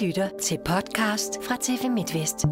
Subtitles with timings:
[0.00, 2.42] lytter til podcast fra TV MidtVest.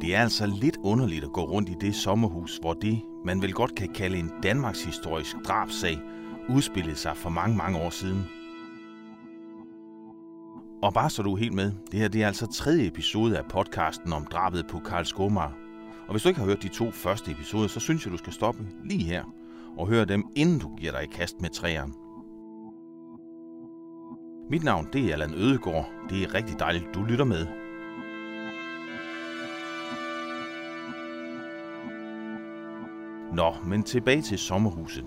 [0.00, 3.52] Det er altså lidt underligt at gå rundt i det sommerhus, hvor det, man vel
[3.52, 5.98] godt kan kalde en Danmarks historisk drabsag,
[6.48, 8.24] udspillede sig for mange, mange år siden.
[10.82, 13.44] Og bare så du er helt med, det her det er altså tredje episode af
[13.44, 15.56] podcasten om drabet på Karl Skomar.
[16.06, 18.32] Og hvis du ikke har hørt de to første episoder, så synes jeg, du skal
[18.32, 19.24] stoppe lige her
[19.76, 21.92] og hør dem, inden du giver dig i kast med træerne.
[24.50, 25.88] Mit navn det er Allan Ødegård.
[26.10, 27.46] Det er rigtig dejligt, du lytter med.
[33.32, 35.04] Nå, men tilbage til sommerhuset.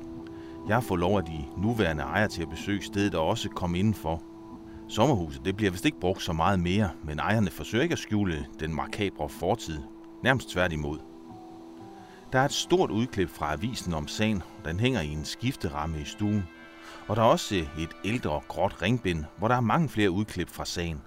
[0.67, 3.79] Jeg har fået lov af de nuværende ejere til at besøge stedet og også komme
[3.79, 4.23] indenfor.
[4.87, 8.45] Sommerhuset det bliver vist ikke brugt så meget mere, men ejerne forsøger ikke at skjule
[8.59, 9.79] den markabre fortid.
[10.23, 11.08] Nærmest tværtimod.
[12.33, 16.05] Der er et stort udklip fra avisen om sagen, den hænger i en skifteramme i
[16.05, 16.43] stuen.
[17.07, 20.65] Og der er også et ældre gråt ringbind, hvor der er mange flere udklip fra
[20.65, 21.01] sagen.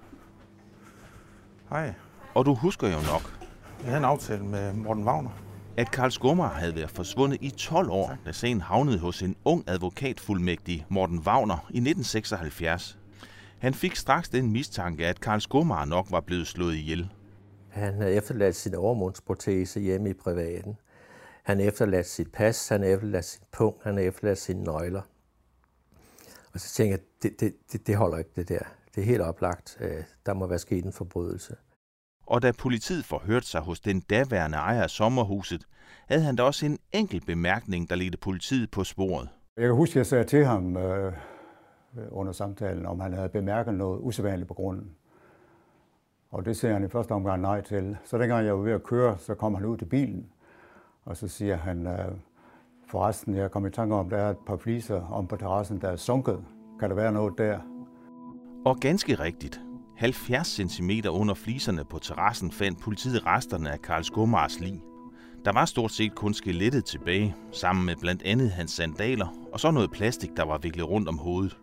[1.69, 1.93] Hej.
[2.33, 3.33] Og du husker jo nok,
[3.79, 5.29] Jeg havde en aftale med Morten Wagner.
[5.77, 9.63] at Karl Skummer havde været forsvundet i 12 år, da sagen havnede hos en ung
[9.67, 12.97] advokatfuldmægtig Morten Wagner i 1976.
[13.59, 17.09] Han fik straks den mistanke, at Karl Skummer nok var blevet slået ihjel.
[17.69, 20.75] Han havde efterladt sin overmundsprotese hjemme i privaten.
[21.43, 25.01] Han efterladt sit pas, han efterladt sit punkt, han efterladt sine nøgler.
[26.53, 28.59] Og så tænkte jeg, det, det, det, det holder ikke det der.
[28.95, 29.77] Det er helt oplagt.
[29.81, 31.55] Øh, Der må være sket en forbrydelse.
[32.25, 35.67] Og da politiet forhørte sig hos den daværende ejer af sommerhuset,
[36.07, 39.29] havde han da også en enkelt bemærkning, der ledte politiet på sporet.
[39.57, 41.13] Jeg kan huske, at jeg sagde til ham øh,
[42.11, 44.95] under samtalen, om han havde bemærket noget usædvanligt på grunden.
[46.31, 47.97] Og det siger han i første omgang nej til.
[48.05, 50.29] Så dengang jeg var ved at køre, så kom han ud til bilen,
[51.05, 52.11] og så siger han, øh,
[52.87, 55.89] forresten, jeg kom i tanke om, der er et par fliser om på terrassen, der
[55.89, 56.43] er sunket.
[56.79, 57.59] Kan der være noget der?
[58.65, 59.61] Og ganske rigtigt,
[59.95, 64.83] 70 cm under fliserne på terrassen fandt politiet resterne af Karl Skummars lig.
[65.45, 69.71] Der var stort set kun skelettet tilbage, sammen med blandt andet hans sandaler, og så
[69.71, 71.57] noget plastik, der var viklet rundt om hovedet.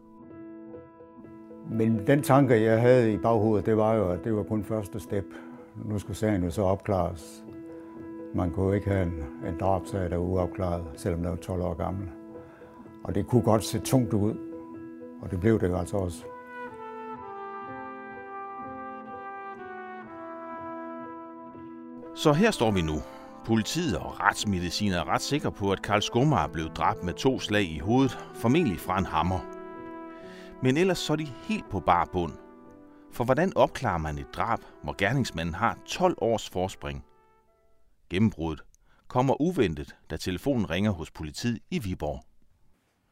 [1.70, 5.00] Men den tanke, jeg havde i baghovedet, det var jo, at det var kun første
[5.00, 5.24] step.
[5.84, 7.44] Nu skulle sagen jo så opklares.
[8.34, 11.74] Man kunne ikke have en, en drabsag, der var uopklaret, selvom der var 12 år
[11.74, 12.08] gammel.
[13.04, 14.34] Og det kunne godt se tungt ud,
[15.22, 16.24] og det blev det altså også.
[22.14, 22.94] Så her står vi nu.
[23.46, 27.38] Politiet og retsmedicin er ret sikre på, at Karl Skummer er blevet dræbt med to
[27.38, 29.40] slag i hovedet, formentlig fra en hammer.
[30.62, 32.32] Men ellers så er de helt på bar bund.
[33.12, 37.04] For hvordan opklarer man et drab, hvor gerningsmanden har 12 års forspring?
[38.10, 38.64] Gennembruddet
[39.08, 42.24] kommer uventet, da telefonen ringer hos politiet i Viborg.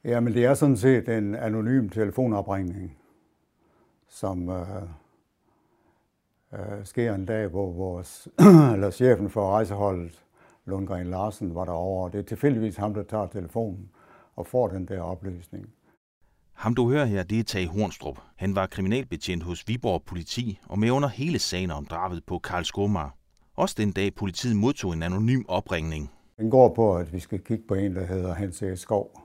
[0.05, 2.99] Jamen, det er sådan set en anonym telefonopringning,
[4.09, 4.83] som øh,
[6.53, 8.29] øh, sker en dag, hvor vores,
[8.75, 10.25] eller chefen for rejseholdet,
[10.65, 12.11] Lundgren Larsen, var derovre.
[12.11, 13.91] Det er tilfældigvis ham, der tager telefonen
[14.37, 15.67] og får den der oplysning.
[16.53, 18.19] Ham du hører her, det er Tage Hornstrup.
[18.37, 22.65] Han var kriminalbetjent hos Viborg Politi og med under hele sagen om drabet på Karl
[22.65, 23.18] Skomar.
[23.59, 26.11] Også den dag politiet modtog en anonym opringning.
[26.37, 28.77] Den går på, at vi skal kigge på en, der hedder Hans E.
[28.77, 29.21] Skov.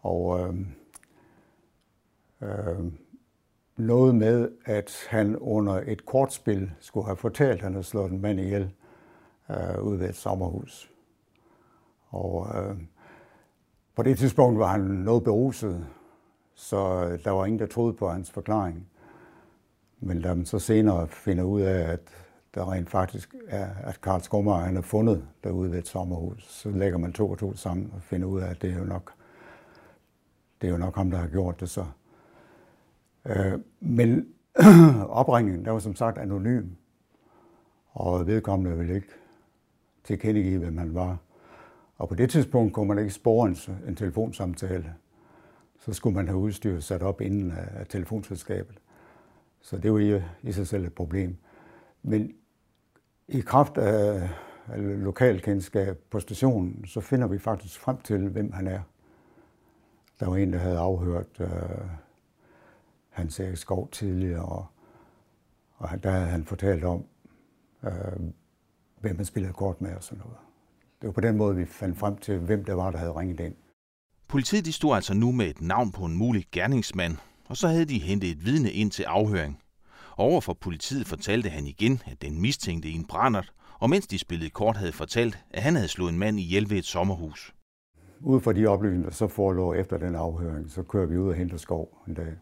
[0.00, 0.54] Og øh,
[2.42, 2.92] øh,
[3.76, 8.20] noget med, at han under et kortspil skulle have fortalt, at han havde slået en
[8.20, 8.70] mand ihjel
[9.50, 10.90] øh, ude ved et sommerhus.
[12.08, 12.76] Og øh,
[13.96, 15.86] på det tidspunkt var han noget beruset,
[16.54, 18.86] så øh, der var ingen, der troede på hans forklaring.
[20.00, 22.00] Men da man så senere finder ud af, at
[22.54, 26.70] der rent faktisk er, at Karl Skummer han er fundet derude ved et sommerhus, så
[26.70, 29.12] lægger man to og to sammen og finder ud af, at det er jo nok,
[30.60, 31.86] det er jo nok ham, der har gjort det så.
[33.26, 34.26] Øh, men
[35.08, 36.68] opringningen, der var som sagt anonym,
[37.92, 39.08] og vedkommende ville ikke
[40.04, 41.18] tilkendegive, hvem han var.
[41.98, 43.56] Og på det tidspunkt kunne man ikke spore en,
[43.88, 44.94] en telefonsamtale.
[45.78, 48.78] Så skulle man have udstyret sat op inden af, af telefonselskabet.
[49.60, 51.36] Så det var i, i sig selv et problem.
[52.02, 52.32] Men
[53.28, 54.28] i kraft af,
[54.76, 58.80] lokalkendskab på stationen, så finder vi faktisk frem til, hvem han er.
[60.20, 61.48] Der var en, der havde afhørt øh,
[63.10, 64.66] Hans Erik Skov tidligere, og,
[65.76, 67.04] og der havde han fortalt om,
[67.84, 67.92] øh,
[69.00, 70.36] hvem han spillede kort med og sådan noget.
[71.00, 73.40] Det var på den måde, vi fandt frem til, hvem der var, der havde ringet
[73.40, 73.54] ind.
[74.28, 77.16] Politiet de stod altså nu med et navn på en mulig gerningsmand,
[77.48, 79.61] og så havde de hentet et vidne ind til afhøring.
[80.16, 84.50] Overfor politiet fortalte han igen, at den mistænkte i en brændert, og mens de spillede
[84.50, 87.54] kort havde fortalt, at han havde slået en mand ihjel ved et sommerhus.
[88.20, 91.56] ud fra de oplysninger, så forelå efter den afhøring, så kører vi ud og henter
[91.56, 92.32] skov en dag.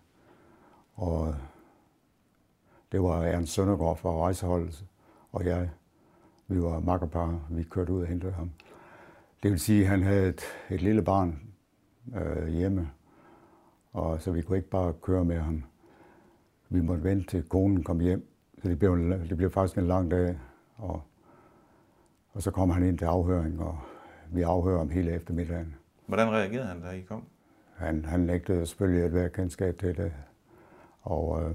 [0.94, 1.34] Og
[2.93, 4.84] det var Ernst Søndergaard fra rejseholdet,
[5.32, 5.70] og jeg.
[6.49, 8.50] Vi var makkerpar, vi kørte ud og hentede ham.
[9.43, 10.40] Det vil sige, at han havde et,
[10.70, 11.40] et lille barn
[12.17, 12.90] øh, hjemme,
[13.93, 15.64] og så vi kunne ikke bare køre med ham.
[16.72, 18.26] Vi måtte vente til konen kom hjem,
[18.62, 20.38] så det blev, det blev faktisk en lang dag.
[20.76, 21.02] Og,
[22.32, 23.78] og så kom han ind til afhøring, og
[24.32, 25.75] vi afhører om hele eftermiddagen.
[26.06, 27.25] Hvordan reagerede han, da I kom?
[27.76, 30.12] Han, han nægtede selvfølgelig at være kendskab til det,
[31.02, 31.55] og, øh,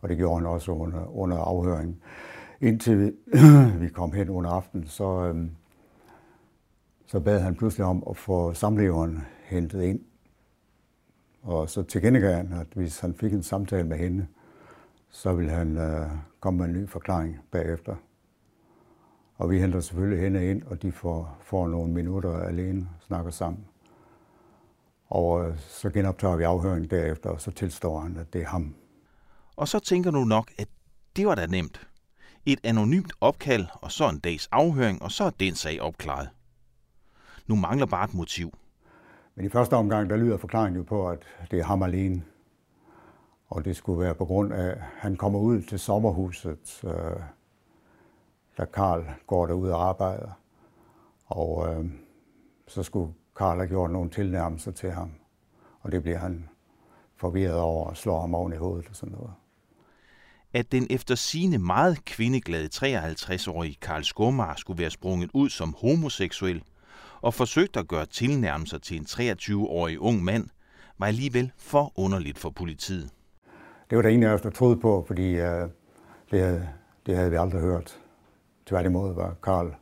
[0.00, 2.00] og det gjorde han også under, under afhøringen.
[2.60, 3.12] Indtil vi,
[3.84, 5.48] vi kom hen under aften, så, øh,
[7.06, 10.00] så bad han pludselig om at få samleveren hentet ind.
[11.42, 14.26] Og så tilkendegav han, at hvis han fik en samtale med hende,
[15.14, 17.96] så ville han øh, komme med en ny forklaring bagefter.
[19.36, 23.30] Og vi henter selvfølgelig hende ind, og de får, får nogle minutter alene og snakker
[23.30, 23.64] sammen.
[25.08, 28.74] Og øh, så genoptager vi afhøringen derefter, og så tilstår han, at det er ham.
[29.56, 30.68] Og så tænker du nok, at
[31.16, 31.86] det var da nemt.
[32.46, 36.28] Et anonymt opkald, og så en dags afhøring, og så er den sag opklaret.
[37.46, 38.54] Nu mangler bare et motiv.
[39.34, 41.18] Men i første omgang, der lyder forklaringen jo på, at
[41.50, 42.22] det er ham alene.
[43.54, 47.22] Og det skulle være på grund af, at han kommer ud til sommerhuset, øh,
[48.58, 50.30] da Karl går derud og arbejder.
[51.26, 51.86] Og øh,
[52.68, 55.10] så skulle Karl have gjort nogle tilnærmelser til ham.
[55.80, 56.48] Og det bliver han
[57.16, 59.32] forvirret over og slår ham oven i hovedet og sådan noget.
[60.52, 66.62] At den efter sine meget kvindeglade 53-årige Karl Skomar skulle være sprunget ud som homoseksuel
[67.20, 70.48] og forsøgt at gøre tilnærmelser til en 23-årig ung mand,
[70.98, 73.10] var alligevel for underligt for politiet.
[73.90, 75.68] Det var der ingen af os, der troede på, fordi øh,
[76.30, 76.68] det, havde,
[77.06, 77.98] det havde vi aldrig hørt.
[78.66, 79.74] Tværtimod var Karl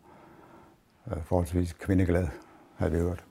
[1.07, 2.29] øh, forholdsvis kvindeglad,
[2.77, 3.25] havde vi hørt.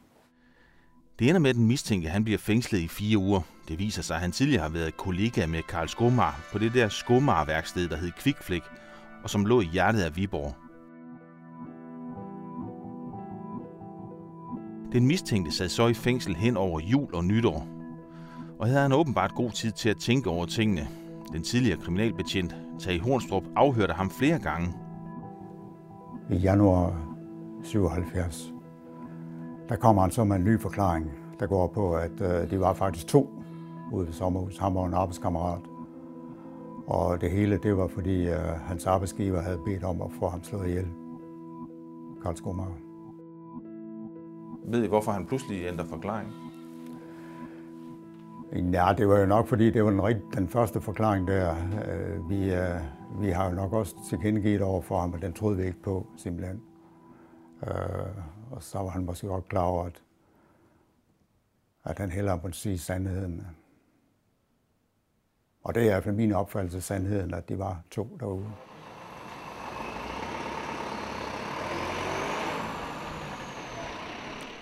[1.20, 3.42] Det ender med, at den mistænkte han bliver fængslet i fire uger.
[3.68, 6.90] Det viser sig, at han tidligere har været kollega med Karl Skomar på det der
[6.90, 8.64] Skomar-værksted, der hed Kvikflik,
[9.24, 10.56] og som lå i hjertet af Viborg.
[14.92, 17.81] Den mistænkte sad så i fængsel hen over jul og nytår.
[18.62, 20.88] Og havde han åbenbart god tid til at tænke over tingene.
[21.34, 24.74] Den tidligere kriminalbetjent, Tage Hornstrup, afhørte ham flere gange.
[26.30, 27.16] I januar
[27.64, 28.54] 77,
[29.70, 32.74] der kommer han så med en ny forklaring, der går på, at øh, de var
[32.74, 33.30] faktisk to
[33.92, 34.58] ude ved sommerhus.
[34.58, 35.62] Han var en arbejdskammerat.
[36.88, 40.44] Og det hele, det var fordi øh, hans arbejdsgiver havde bedt om at få ham
[40.44, 40.88] slået ihjel.
[42.24, 42.78] Karl Skomager.
[44.66, 46.51] Ved I, hvorfor han pludselig ændrer forklaring?
[48.56, 51.56] Ja, det var jo nok, fordi det var den, rigt, den første forklaring der.
[51.88, 52.82] Øh, vi, øh,
[53.22, 56.08] vi har jo nok også tilkendegivet over for ham, at den troede vi ikke på,
[56.18, 56.62] simpelthen.
[57.68, 58.08] Øh,
[58.52, 60.04] og så var han måske godt klar over, at,
[61.84, 63.48] at han hellere måtte sige sandheden.
[65.64, 68.52] Og det er i hvert fald min opfattelse af sandheden, at de var to derude.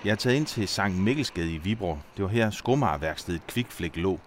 [0.05, 1.99] Jeg er taget ind til Sankt Mikkelsgade i Viborg.
[2.17, 4.19] Det var her skomagerværkstedet Kvikflæk lå.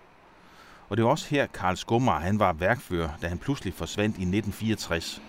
[0.88, 4.22] Og det var også her, Karl Skomar han var værkfører, da han pludselig forsvandt i
[4.22, 5.22] 1964.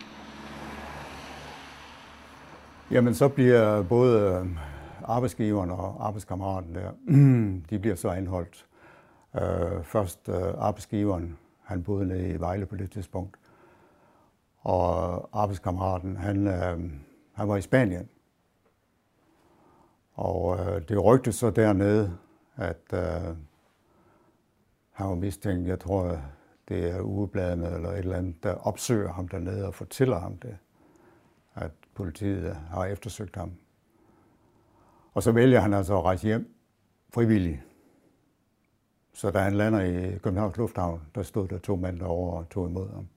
[2.91, 4.47] Jamen, så bliver både øh,
[5.03, 6.91] arbejdsgiveren og arbejdskammeraten der,
[7.69, 8.65] de bliver så anholdt.
[9.35, 13.37] Øh, først øh, arbejdsgiveren, han boede nede i Vejle på det tidspunkt,
[14.61, 16.79] og arbejdskammeraten, han, øh,
[17.33, 18.09] han var i Spanien.
[20.13, 22.17] Og øh, det rygte så dernede,
[22.55, 23.37] at øh,
[24.91, 25.67] han var mistænkt.
[25.67, 26.21] Jeg tror,
[26.67, 30.57] det er ugebladene eller et eller andet, der opsøger ham dernede og fortæller ham det,
[31.55, 33.51] at politiet har eftersøgt ham.
[35.13, 36.55] Og så vælger han altså at rejse hjem
[37.13, 37.59] frivilligt.
[39.13, 42.69] Så da han lander i Københavns Lufthavn, der stod der to mænd derovre og tog
[42.69, 43.07] imod ham.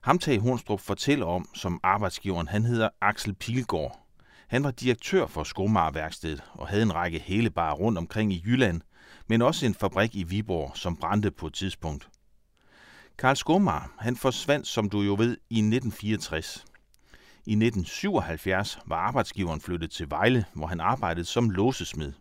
[0.00, 4.01] Ham Tage Hornstrup fortæller om som arbejdsgiveren, han hedder Axel Pilgaard.
[4.52, 8.80] Han var direktør for Skomagerværkstedet og havde en række helebarer rundt omkring i Jylland,
[9.26, 12.08] men også en fabrik i Viborg, som brændte på et tidspunkt.
[13.18, 16.64] Karl Skomar, han forsvandt, som du jo ved, i 1964.
[17.46, 22.12] I 1977 var arbejdsgiveren flyttet til Vejle, hvor han arbejdede som låsesmed.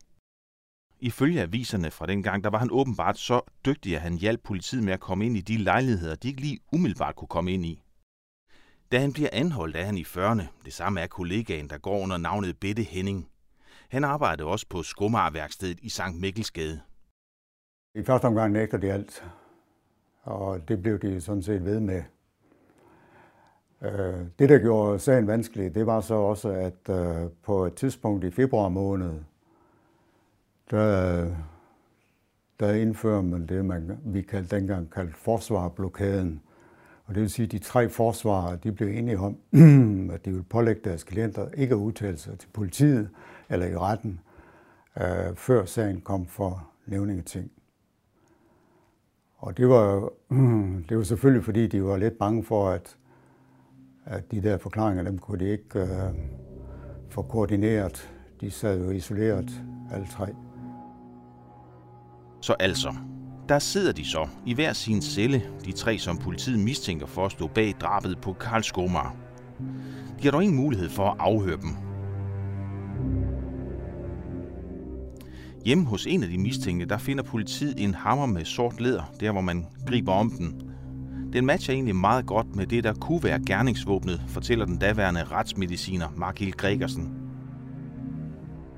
[0.99, 4.93] Ifølge aviserne fra dengang, der var han åbenbart så dygtig, at han hjalp politiet med
[4.93, 7.83] at komme ind i de lejligheder, de ikke lige umiddelbart kunne komme ind i.
[8.91, 10.43] Da han bliver anholdt, er han i 40'erne.
[10.65, 13.27] Det samme er kollegaen, der går under navnet Bette Henning.
[13.89, 16.81] Han arbejdede også på Skomarværkstedet i Sankt Mikkelsgade.
[17.95, 19.23] I første omgang nægter de alt,
[20.21, 22.03] og det blev de sådan set ved med.
[23.81, 28.23] Øh, det, der gjorde sagen vanskelig, det var så også, at øh, på et tidspunkt
[28.23, 29.19] i februar måned,
[30.71, 31.35] der,
[32.59, 36.41] der indfører man det, man, vi kaldte dengang kaldt forsvarblokaden.
[37.11, 39.37] Og det vil sige, at de tre forsvarere de blev enige om,
[40.13, 43.09] at de ville pålægge deres klienter ikke at udtale sig til politiet
[43.49, 44.19] eller i retten,
[45.01, 47.51] øh, før sagen kom for nævningeting.
[49.37, 50.09] Og det var,
[50.89, 52.97] det var selvfølgelig, fordi de var lidt bange for, at,
[54.05, 55.87] at de der forklaringer, dem kunne de ikke øh,
[57.09, 58.13] få koordineret.
[58.41, 59.63] De sad jo isoleret,
[59.93, 60.27] alle tre.
[62.41, 62.93] Så altså,
[63.51, 67.31] der sidder de så i hver sin celle, de tre som politiet mistænker for at
[67.31, 69.15] stå bag drabet på Karl Skomar.
[70.19, 71.75] De har dog ingen mulighed for at afhøre dem.
[75.65, 79.31] Hjemme hos en af de mistænkte, der finder politiet en hammer med sort læder, der
[79.31, 80.61] hvor man griber om den.
[81.33, 86.07] Den matcher egentlig meget godt med det, der kunne være gerningsvåbnet, fortæller den daværende retsmediciner
[86.15, 87.13] Mark Gregersen.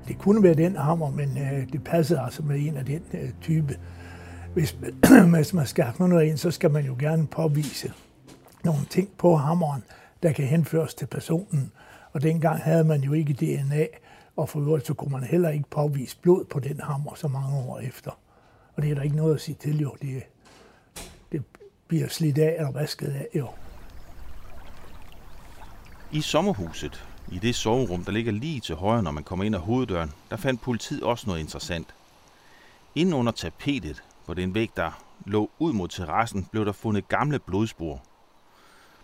[0.08, 3.30] Det kunne være den hammer, men øh, det passede altså med en af den øh,
[3.40, 3.76] type.
[4.54, 4.76] Hvis,
[5.30, 7.92] hvis man skal have noget ind, så skal man jo gerne påvise
[8.64, 9.84] nogle ting på hammeren,
[10.22, 11.72] der kan henføres til personen.
[12.12, 13.86] Og dengang havde man jo ikke DNA,
[14.36, 17.56] og for øvrigt så kunne man heller ikke påvise blod på den hammer så mange
[17.56, 18.10] år efter.
[18.76, 19.96] Og det er der ikke noget at sige til, jo.
[20.02, 20.22] Det,
[21.32, 21.42] det
[21.88, 23.48] bliver slidt af eller vasket af, jo.
[26.12, 29.60] I sommerhuset, i det soverum, der ligger lige til højre, når man kommer ind ad
[29.60, 31.94] hoveddøren, der fandt politiet også noget interessant.
[32.94, 37.38] Inden under tapetet på den væg, der lå ud mod terrassen, blev der fundet gamle
[37.38, 38.02] blodspor.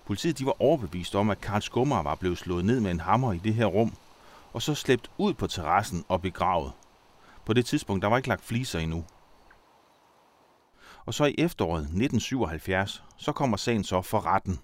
[0.06, 3.32] Politiet de var overbevist om, at Karl Skummer var blevet slået ned med en hammer
[3.32, 3.92] i det her rum,
[4.52, 6.72] og så slæbt ud på terrassen og begravet.
[7.46, 9.04] På det tidspunkt, der var ikke lagt fliser endnu.
[11.06, 14.58] Og så i efteråret 1977, så kommer sagen så for retten.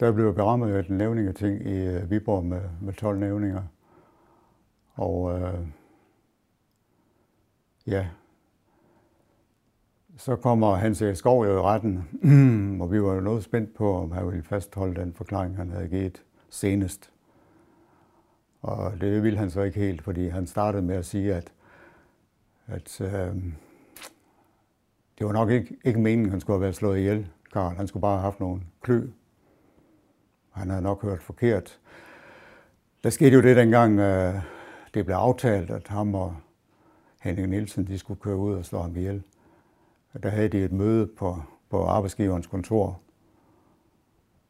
[0.00, 3.62] Der blev berammet et nævningeting i øh, Viborg med, med 12 nævninger.
[4.94, 5.66] Og øh,
[7.86, 8.06] ja,
[10.16, 12.08] så kommer Hans Erik Skov jo i retten,
[12.82, 15.88] og vi var jo noget spændt på, om han ville fastholde den forklaring, han havde
[15.88, 17.10] givet senest.
[18.62, 21.52] Og det ville han så ikke helt, fordi han startede med at sige, at,
[22.66, 23.34] at øh,
[25.18, 27.76] det var nok ikke, ikke meningen, at han skulle have været slået ihjel, Karl.
[27.76, 29.08] Han skulle bare have haft nogle klø.
[30.50, 31.78] Han havde nok hørt forkert.
[33.04, 34.34] Der skete jo det dengang, øh,
[34.94, 36.36] det blev aftalt, at ham og
[37.20, 39.22] Henning Nielsen de skulle køre ud og slå ham ihjel.
[40.22, 43.00] Der havde de et møde på, på arbejdsgiverens kontor,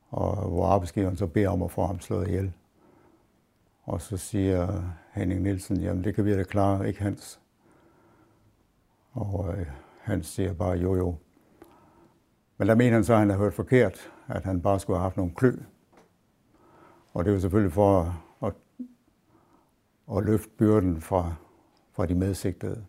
[0.08, 2.52] og hvor arbejdsgiveren så beder om at få ham slået ihjel.
[3.82, 7.40] Og så siger Henning Nielsen, jamen det kan vi da klare, ikke Hans.
[9.12, 9.66] Og øh,
[10.00, 11.16] han siger bare jo jo.
[12.58, 15.02] Men der mener han så, at han har hørt forkert, at han bare skulle have
[15.02, 15.56] haft nogle klø.
[17.12, 18.12] Og det var selvfølgelig for at,
[18.48, 18.54] at,
[20.16, 21.34] at løfte byrden fra,
[21.92, 22.84] fra de medsigtede.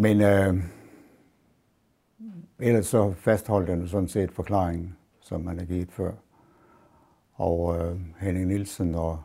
[0.00, 0.64] Men øh,
[2.58, 6.12] ellers så fastholdt han sådan set forklaringen, som man har givet før
[7.34, 9.22] og øh, Henning Nielsen og,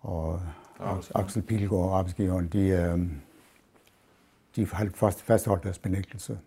[0.00, 0.40] og
[1.14, 2.98] Axel Pilgaard, arbejdsgiveren, de, øh,
[4.56, 4.66] de
[5.16, 6.38] fastholdt deres benægtelse.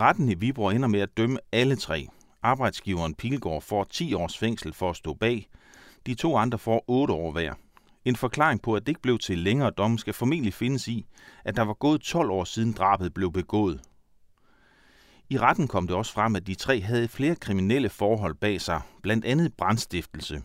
[0.00, 2.06] Retten i Viborg ender med at dømme alle tre.
[2.42, 5.48] Arbejdsgiveren Pilgaard får 10 års fængsel for at stå bag.
[6.06, 7.54] De to andre får 8 år hver.
[8.08, 11.06] En forklaring på, at det ikke blev til længere domme, skal formentlig findes i,
[11.44, 13.80] at der var gået 12 år siden drabet blev begået.
[15.28, 18.80] I retten kom det også frem, at de tre havde flere kriminelle forhold bag sig,
[19.02, 20.42] blandt andet brandstiftelse.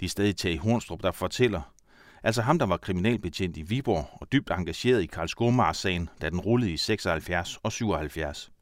[0.00, 1.74] De er stadig Tage Hornstrup, der fortæller,
[2.22, 6.40] altså ham, der var kriminalbetjent i Viborg og dybt engageret i Karl Skomars-sagen, da den
[6.40, 8.52] rullede i 76 og 77.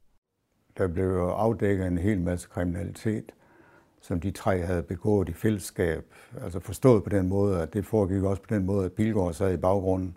[0.79, 3.33] Der blev afdækket en hel masse kriminalitet,
[4.05, 6.05] som de tre havde begået i fællesskab.
[6.43, 9.53] Altså forstået på den måde, at det foregik også på den måde, at Pilgaard sad
[9.53, 10.17] i baggrunden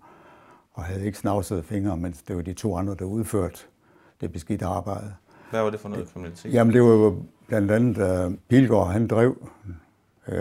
[0.73, 3.59] og havde ikke snavset fingre, mens det var de to andre, der udførte
[4.21, 5.13] det beskidte arbejde.
[5.49, 6.53] Hvad var det for noget kriminalitet?
[6.53, 9.49] Jamen det var jo blandt andet, at uh, Pilgaard han drev
[10.27, 10.35] uh,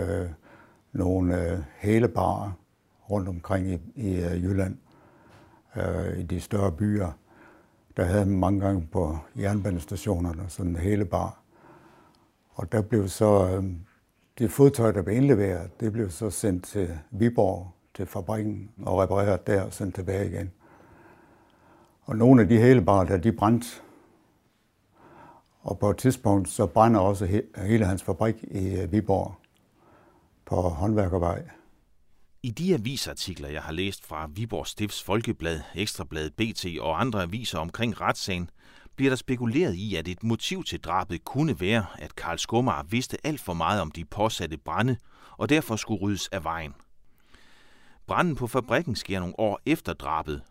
[0.91, 2.51] nogle uh, hælebarer
[3.09, 4.77] rundt omkring i, i uh, Jylland,
[5.75, 7.11] uh, i de større byer.
[7.97, 11.39] Der havde man mange gange på jernbanestationerne sådan en hælebar.
[12.57, 13.65] Og der blev så, uh,
[14.39, 19.47] det fodtøj, der blev indleveret, det blev så sendt til Viborg, til fabrikken, og repareret
[19.47, 20.51] der og sendt tilbage igen.
[22.01, 23.67] Og nogle af de hælebarer, der de brændte.
[25.61, 29.35] Og på et tidspunkt, så brænder også hele hans fabrik i øh, Viborg
[30.45, 31.43] på Håndværkervej.
[32.43, 37.59] I de avisartikler, jeg har læst fra Viborg Stifts Folkeblad, Ekstrabladet, BT og andre aviser
[37.59, 38.49] omkring retssagen,
[38.97, 43.17] bliver der spekuleret i, at et motiv til drabet kunne være, at Karl Skummer vidste
[43.23, 44.97] alt for meget om de påsatte brænde,
[45.37, 46.73] og derfor skulle ryddes af vejen.
[48.07, 50.41] Branden på fabrikken sker nogle år efter drabet.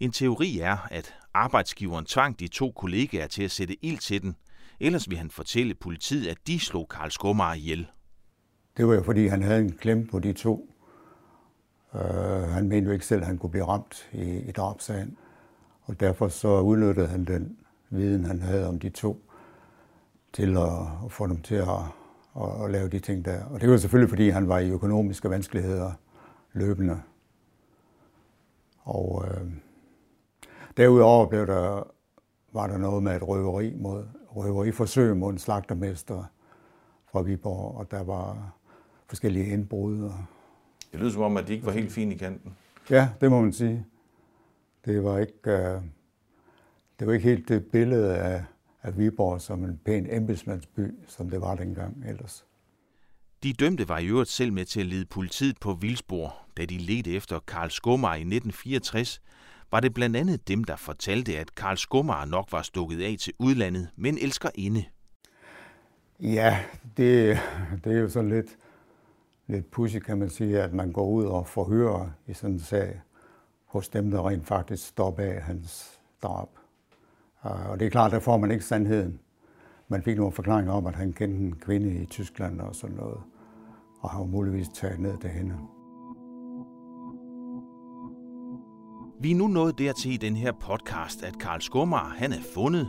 [0.00, 4.36] En teori er, at arbejdsgiveren tvang de to kollegaer til at sætte ild til den,
[4.80, 7.86] ellers vil han fortælle politiet, at de slog Karl Skummer ihjel.
[8.76, 10.68] Det var jo fordi, han havde en klem på de to.
[11.92, 12.00] Uh,
[12.48, 15.16] han mente jo ikke selv, at han kunne blive ramt i, i drabsagen.
[15.82, 17.56] Og derfor så udnyttede han den
[17.92, 19.22] viden, han havde om de to,
[20.32, 21.68] til at, at få dem til at,
[22.36, 23.44] at, at lave de ting der.
[23.44, 25.92] Og det var selvfølgelig, fordi han var i økonomiske vanskeligheder
[26.52, 27.00] løbende.
[28.82, 29.52] Og øh,
[30.76, 31.86] derudover blev der,
[32.52, 36.24] var der noget med et røveri mod, røveriforsøg mod en slagtermester
[37.12, 38.56] fra Viborg, og der var
[39.06, 40.02] forskellige indbrud.
[40.02, 40.14] Og...
[40.92, 42.56] Det lyder som om, at de ikke var helt fine i kanten.
[42.90, 43.86] Ja, det må man sige.
[44.84, 45.82] Det var ikke, uh,
[47.02, 48.44] det var ikke helt det billede af,
[48.82, 52.46] af Viborg som en pæn embedsmandsby, som det var dengang ellers.
[53.42, 56.36] De dømte var i øvrigt selv med til at lede politiet på vildspor.
[56.56, 59.22] Da de ledte efter Karl Skumar i 1964,
[59.70, 63.32] var det blandt andet dem, der fortalte, at Karl Skumar nok var stukket af til
[63.38, 64.84] udlandet, men elsker inde.
[66.20, 66.64] Ja,
[66.96, 67.38] det,
[67.84, 68.58] det er jo sådan lidt,
[69.46, 73.00] lidt pussy, kan man sige, at man går ud og forhører i sådan en sag
[73.64, 76.48] hos dem, der rent faktisk står bag hans drab.
[77.42, 79.20] Og det er klart, der får man ikke sandheden.
[79.88, 83.18] Man fik nogle forklaringer om, at han kendte en kvinde i Tyskland og sådan noget,
[84.00, 85.54] og har muligvis taget ned til hende.
[89.20, 92.88] Vi er nu nået dertil i den her podcast, at Karl Skummer, han er fundet.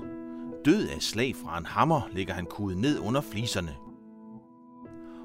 [0.66, 3.76] Død af slag fra en hammer ligger han kudet ned under fliserne.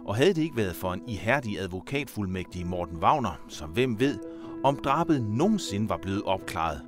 [0.07, 4.19] Og havde det ikke været for en ihærdig advokatfuldmægtig Morten Wagner, så hvem ved,
[4.65, 6.88] om drabet nogensinde var blevet opklaret.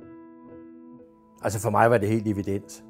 [1.43, 2.83] Altså for mig var det helt evident.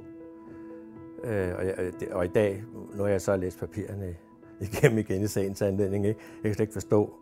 [1.23, 4.15] Øh, og, jeg, og i dag, når jeg så har læst papirerne
[4.61, 6.19] igennem igen i sagens anledning, ikke?
[6.35, 7.13] jeg kan slet ikke forstå,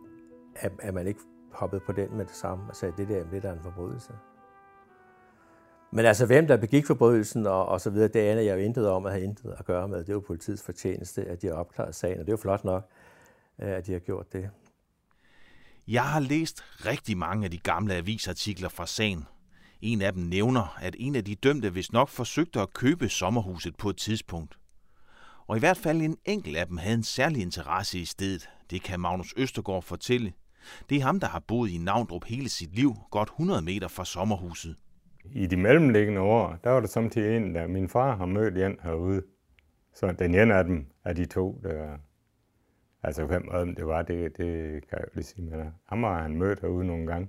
[0.56, 1.20] at, at man ikke
[1.52, 3.62] hoppede på den med det samme og sagde, at det der, det der er en
[3.62, 4.12] forbrydelse.
[5.92, 8.88] Men altså, hvem der begik forbrydelsen og, og så videre, det aner jeg jo intet
[8.88, 9.98] om at have intet at gøre med.
[9.98, 12.64] Det er jo politiets fortjeneste, at de har opklaret sagen, og det er jo flot
[12.64, 12.88] nok,
[13.62, 14.50] øh, at de har gjort det.
[15.88, 19.24] Jeg har læst rigtig mange af de gamle avisartikler fra sagen.
[19.80, 23.76] En af dem nævner, at en af de dømte vist nok forsøgte at købe sommerhuset
[23.76, 24.58] på et tidspunkt.
[25.46, 28.48] Og i hvert fald en enkelt af dem havde en særlig interesse i stedet.
[28.70, 30.32] Det kan Magnus Østergaard fortælle.
[30.90, 34.04] Det er ham, der har boet i Navndrup hele sit liv, godt 100 meter fra
[34.04, 34.76] sommerhuset.
[35.24, 38.76] I de mellemliggende år, der var der samtidig en, der min far har mødt en
[38.82, 39.22] herude.
[39.94, 41.98] Så den ene af dem er de to, der,
[43.02, 45.44] altså hvem af dem det var, det, det kan jeg jo lige sige.
[45.44, 47.28] Men ham har han mødt herude nogle gange,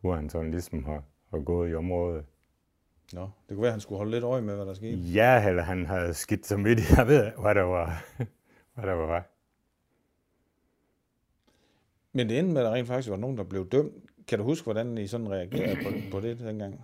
[0.00, 1.02] hvor han sådan ligesom har,
[1.34, 2.24] har gået i området.
[3.12, 4.96] Nå, det kunne være, at han skulle holde lidt øje med, hvad der skete.
[4.96, 8.04] Ja, eller han havde skidt så midt i, jeg ved, hvad der var.
[8.74, 9.26] hvad der var.
[12.12, 13.92] Men det endte med, at der rent faktisk var nogen, der blev dømt.
[14.28, 16.80] Kan du huske, hvordan I sådan reagerede på, på det dengang?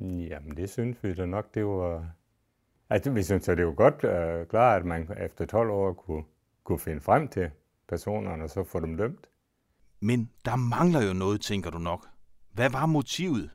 [0.00, 2.10] Jamen, det synes vi da nok, det var...
[2.90, 6.24] Altså, vi synes, at det var godt uh, klart, at man efter 12 år kunne,
[6.64, 7.50] kunne finde frem til
[7.88, 9.26] personerne, og så få dem dømt.
[10.00, 12.06] Men der mangler jo noget, tænker du nok.
[12.52, 13.50] Hvad var motivet?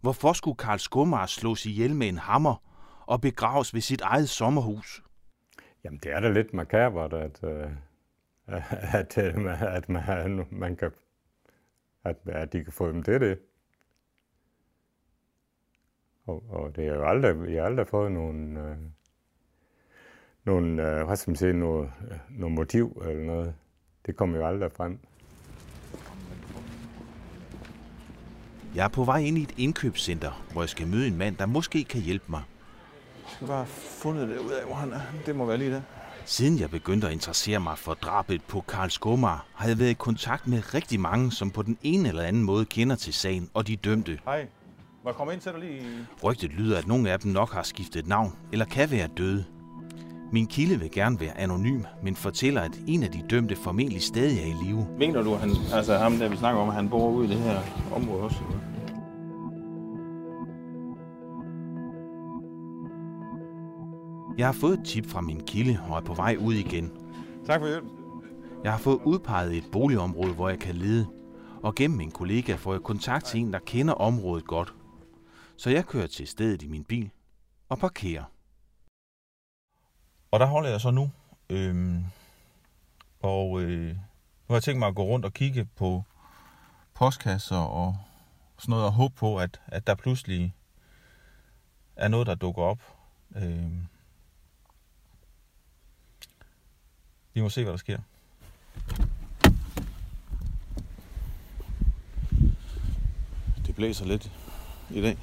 [0.00, 2.62] Hvorfor skulle Karl Skumar slås ihjel med en hammer
[3.06, 5.02] og begraves ved sit eget sommerhus?
[5.84, 7.60] Jamen, det er da lidt makabert, at, øh,
[8.48, 10.90] øh, at, at, at man, man kan,
[12.04, 13.38] at, at de kan få dem til det.
[16.26, 18.76] Og, og det er jo aldrig, jeg har aldrig fået nogen, øh,
[20.44, 23.54] nogen øh, hvad skal man sige, noget, øh, noget motiv eller noget.
[24.06, 24.98] Det kommer jo aldrig frem.
[28.74, 31.46] Jeg er på vej ind i et indkøbscenter, hvor jeg skal møde en mand, der
[31.46, 32.42] måske kan hjælpe mig.
[33.22, 33.66] Jeg skal bare have
[34.02, 35.00] fundet det ud af, hvor han er.
[35.26, 35.82] Det må være lige det.
[36.24, 39.94] Siden jeg begyndte at interessere mig for drabet på Karl Skumar, har jeg været i
[39.94, 43.66] kontakt med rigtig mange, som på den ene eller anden måde kender til sagen og
[43.66, 44.18] de dømte.
[44.24, 44.46] Hej.
[45.04, 45.82] Må jeg komme ind til dig lige?
[46.24, 49.44] Rygtet lyder, at nogle af dem nok har skiftet navn eller kan være døde.
[50.32, 54.38] Min kilde vil gerne være anonym, men fortæller, at en af de dømte formentlig stadig
[54.38, 54.86] er i live.
[54.98, 57.36] Mener du, han, altså ham der vi snakker om, at han bor ude i det
[57.36, 57.60] her
[57.94, 58.38] område også?
[64.38, 66.92] Jeg har fået et tip fra min kilde og er på vej ud igen.
[67.46, 67.84] Tak for hjælp.
[68.64, 71.06] Jeg har fået udpeget et boligområde, hvor jeg kan lede,
[71.62, 74.74] og gennem min kollega får jeg kontakt til en, der kender området godt.
[75.56, 77.10] Så jeg kører til stedet i min bil
[77.68, 78.22] og parkerer.
[80.30, 81.10] Og der holder jeg så nu.
[81.50, 82.04] Øhm,
[83.20, 86.04] og øh, nu har jeg tænkt mig at gå rundt og kigge på
[86.94, 87.96] postkasser og
[88.58, 90.54] sådan noget, og håbe på, at, at der pludselig
[91.96, 92.78] er noget, der dukker op.
[93.36, 93.86] Øhm,
[97.34, 97.98] vi må se, hvad der sker.
[103.80, 104.32] blæser lidt
[104.90, 105.18] i dag.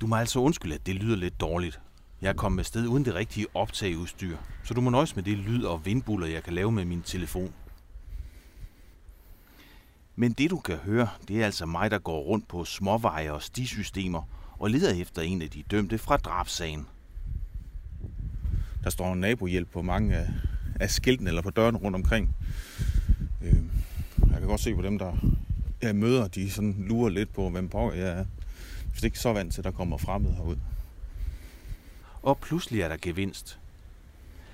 [0.00, 1.80] Du må altså undskylde, at det lyder lidt dårligt.
[2.22, 5.64] Jeg er kommet sted uden det rigtige optageudstyr, så du må nøjes med det lyd
[5.64, 7.52] og vindbuller, jeg kan lave med min telefon.
[10.16, 13.42] Men det du kan høre, det er altså mig, der går rundt på småveje og
[13.42, 14.22] stisystemer
[14.58, 16.86] og leder efter en af de dømte fra drabsagen.
[18.84, 20.28] Der står en nabohjælp på mange af,
[20.80, 22.36] af skiltene eller på døren rundt omkring.
[23.42, 23.62] Øh,
[24.30, 25.16] jeg kan godt se på dem, der
[25.82, 28.24] jeg møder, de sådan lurer lidt på, hvem på jeg er.
[28.90, 30.56] Hvis det ikke så vant til, at der kommer fremmede herud.
[32.28, 33.58] Og pludselig er der gevinst.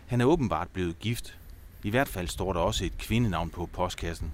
[0.07, 1.39] Han er åbenbart blevet gift.
[1.83, 4.33] I hvert fald står der også et kvindenavn på postkassen.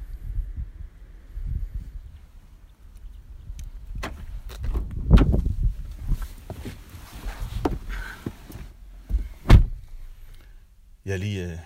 [11.04, 11.58] Jeg er lige øh,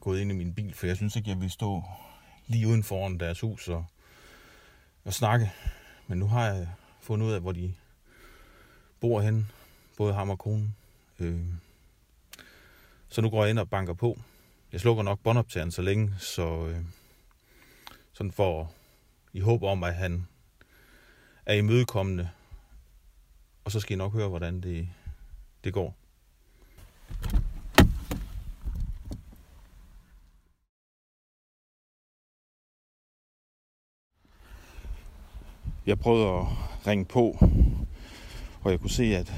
[0.00, 1.82] gået ind i min bil, for jeg synes ikke, jeg vil stå
[2.46, 3.84] lige uden foran deres hus og,
[5.04, 5.52] og snakke.
[6.06, 6.68] Men nu har jeg
[7.00, 7.74] fundet ud af, hvor de
[9.00, 9.50] bor hen,
[9.96, 10.74] både ham og konen.
[11.20, 11.40] Øh,
[13.08, 14.18] så nu går jeg ind og banker på.
[14.72, 16.84] Jeg slukker nok båndoptageren så længe, så øh,
[18.12, 18.72] sådan for
[19.32, 20.26] i håb om, at han
[21.46, 22.30] er imødekommende.
[23.64, 24.88] Og så skal I nok høre, hvordan det,
[25.64, 25.96] det går.
[35.86, 36.46] Jeg prøvede at
[36.86, 37.36] ringe på,
[38.62, 39.32] og jeg kunne se, at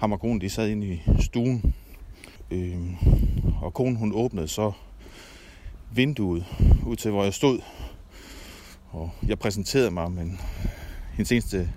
[0.00, 1.74] ham og konen de sad inde i stuen.
[2.50, 2.78] Øh,
[3.62, 4.72] og konen hun åbnede så
[5.94, 6.44] vinduet
[6.86, 7.60] ud til, hvor jeg stod.
[8.90, 10.40] Og jeg præsenterede mig, men
[11.12, 11.72] hendes eneste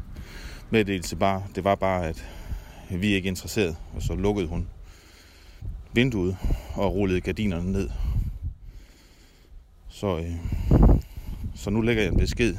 [0.70, 2.26] meddelelse bare, det var bare, at
[2.90, 3.78] vi er ikke interesseret.
[3.96, 4.68] Og så lukkede hun
[5.94, 6.38] vinduet
[6.76, 7.90] og rullede gardinerne ned.
[9.90, 10.36] Så, øh,
[11.56, 12.56] så nu lægger jeg en besked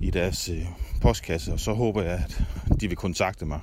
[0.00, 0.64] i deres øh,
[1.00, 2.42] postkasse, og så håber jeg, at
[2.80, 3.60] de vil kontakte mig.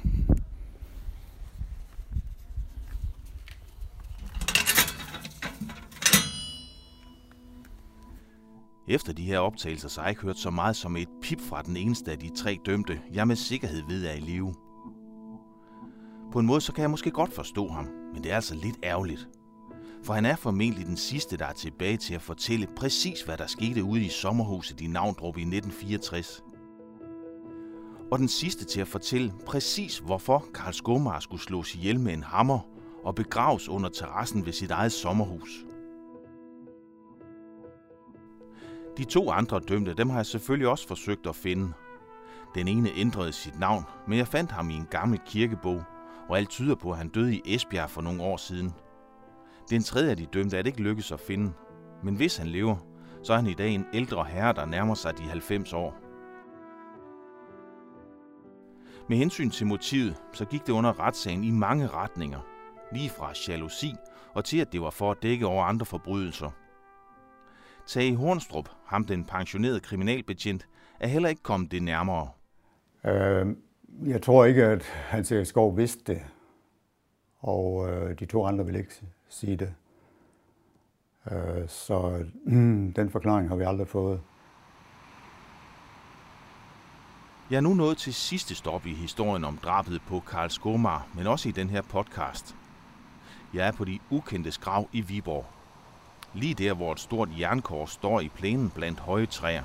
[8.88, 11.62] Efter de her optagelser, så har jeg ikke hørt så meget som et pip fra
[11.62, 14.54] den eneste af de tre dømte, jeg med sikkerhed ved er i live.
[16.32, 18.78] På en måde, så kan jeg måske godt forstå ham, men det er altså lidt
[18.84, 19.28] ærgerligt.
[20.04, 23.48] For han er formentlig den sidste, der er tilbage til at fortælle præcis, hvad der
[23.48, 26.44] skete ude i sommerhuset i Navndrup i 1964.
[28.12, 32.24] Og den sidste til at fortælle præcis, hvorfor Karl Skomar skulle slås ihjel med en
[32.24, 32.60] hammer
[33.04, 35.66] og begraves under terrassen ved sit eget sommerhus.
[38.98, 41.74] De to andre dømte, dem har jeg selvfølgelig også forsøgt at finde.
[42.56, 45.84] Den ene ændrede sit navn, men jeg fandt ham i en gammel kirkebog,
[46.30, 48.74] og alt tyder på, at han døde i Esbjerg for nogle år siden.
[49.70, 51.54] Den tredje af de dømte er det ikke lykkedes at finde,
[52.04, 52.76] men hvis han lever,
[53.24, 55.96] så er han i dag en ældre herre, der nærmer sig de 90 år.
[59.10, 62.40] Med hensyn til motivet, så gik det under retssagen i mange retninger.
[62.94, 63.94] Lige fra jalousi
[64.34, 66.52] og til, at det var for at dække over andre forbrydelser.
[67.88, 70.68] Tage Hornstrup, ham den pensionerede kriminalbetjent,
[71.00, 72.30] er heller ikke kommet det nærmere.
[73.06, 73.48] Øh,
[74.06, 76.22] jeg tror ikke, at Hans Erik Skov vidste det,
[77.40, 78.94] og øh, de to andre vil ikke
[79.30, 79.74] sige det.
[81.32, 84.22] Øh, så mm, den forklaring har vi aldrig fået.
[87.50, 91.28] Jeg er nu nået til sidste stop i historien om drabet på Karl Skomar, men
[91.28, 92.56] også i den her podcast.
[93.54, 95.55] Jeg er på de ukendte grav i Viborg.
[96.36, 99.64] Lige der, hvor et stort jernkors står i plænen blandt høje træer.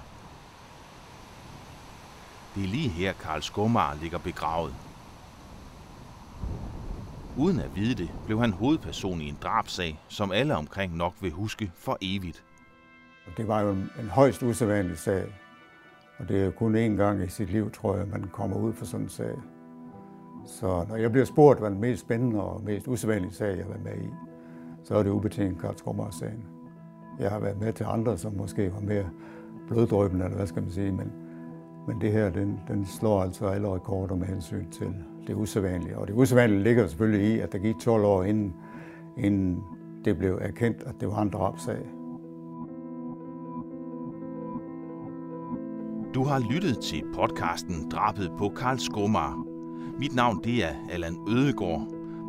[2.55, 4.75] Det er lige her, Karl Skomar ligger begravet.
[7.37, 11.31] Uden at vide det, blev han hovedperson i en drabsag, som alle omkring nok vil
[11.31, 12.45] huske for evigt.
[13.37, 15.25] Det var jo en, en højst usædvanlig sag.
[16.19, 18.85] Og det er kun én gang i sit liv, tror jeg, man kommer ud for
[18.85, 19.35] sådan en sag.
[20.47, 23.73] Så når jeg bliver spurgt, hvad den mest spændende og mest usædvanlige sag, jeg har
[23.73, 24.11] været med i,
[24.85, 26.60] så er det ubetinget Karl sagen
[27.19, 29.05] jeg har været med til andre, som måske var mere
[29.69, 31.13] bloddrøbende, eller hvad skal man sige, men,
[31.87, 34.95] men det her, den, den slår altså alle rekorder med hensyn til
[35.27, 35.99] det usædvanlige.
[35.99, 38.55] Og det usædvanlige ligger selvfølgelig i, at der gik 12 år inden,
[39.17, 39.63] inden
[40.05, 41.79] det blev erkendt, at det var en drabsag.
[46.15, 49.45] Du har lyttet til podcasten Drabet på Karl Skomar.
[49.99, 51.87] Mit navn det er Allan Ødegård.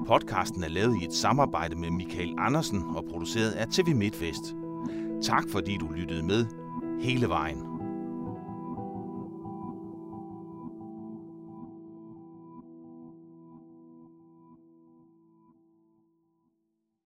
[0.07, 4.55] Podcasten er lavet i et samarbejde med Michael Andersen og produceret af TV MidtVest.
[5.23, 6.45] Tak fordi du lyttede med
[7.01, 7.70] hele vejen.